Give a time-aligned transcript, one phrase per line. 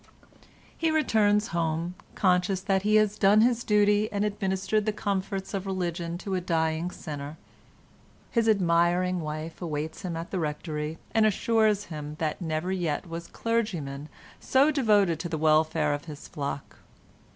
[0.75, 5.67] He returns home, conscious that he has done his duty, and administered the comforts of
[5.67, 7.37] religion to a dying sinner.
[8.31, 13.27] His admiring wife awaits him at the Rectory, and assures him that never yet was
[13.27, 14.09] clergyman
[14.39, 16.77] so devoted to the welfare of his flock.